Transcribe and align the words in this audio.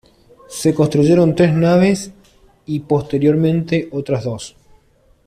Se 0.47 0.73
construyeron 0.73 1.35
tres 1.35 1.53
naves 1.53 2.11
y 2.65 2.79
posteriormente 2.79 3.87
otras 3.91 4.23
dos. 4.23 4.57